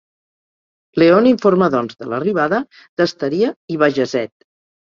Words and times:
Leone 1.03 1.29
informa 1.33 1.69
doncs 1.77 1.99
de 2.01 2.09
l'arribada 2.13 2.63
d'Asteria 3.03 3.55
i 3.77 3.81
Bajazet. 3.85 4.35